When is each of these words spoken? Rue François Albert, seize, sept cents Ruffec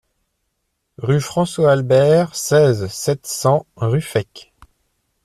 Rue 0.97 1.21
François 1.21 1.71
Albert, 1.73 2.33
seize, 2.35 2.87
sept 2.87 3.27
cents 3.27 3.67
Ruffec 3.75 4.51